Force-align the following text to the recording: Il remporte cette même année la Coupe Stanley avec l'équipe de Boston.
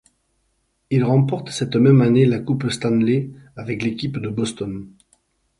Il 0.89 1.03
remporte 1.03 1.51
cette 1.51 1.75
même 1.75 2.01
année 2.01 2.25
la 2.25 2.39
Coupe 2.39 2.71
Stanley 2.71 3.29
avec 3.55 3.83
l'équipe 3.83 4.17
de 4.17 4.29
Boston. 4.29 4.87